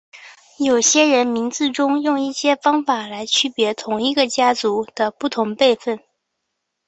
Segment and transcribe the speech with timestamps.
[0.57, 5.99] 有些人名字中用一些方法来区别同一个家族的不同辈分。